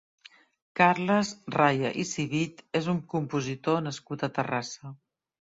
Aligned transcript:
Carles 0.79 1.33
Raya 1.55 1.91
i 2.05 2.05
Civit 2.13 2.65
és 2.81 2.89
un 2.95 3.03
compositor 3.13 3.87
nascut 3.91 4.27
a 4.27 4.33
Terrassa. 4.41 4.95